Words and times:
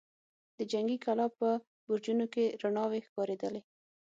د 0.57 0.59
جنګي 0.71 0.97
کلا 1.05 1.25
په 1.39 1.47
برجونو 1.87 2.25
کې 2.33 2.45
رڼاوې 2.61 2.99
ښکارېدلې. 3.07 3.61